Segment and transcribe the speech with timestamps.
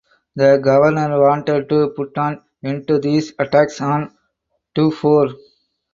[0.35, 4.11] The governor wanted to put an end to these attacks on
[4.73, 5.27] Dufour.